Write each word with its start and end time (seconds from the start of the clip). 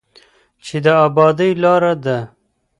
چې 0.65 0.77
د 0.85 0.87
ابادۍ 1.05 1.51
لاره 1.63 1.93
ده. 2.03 2.17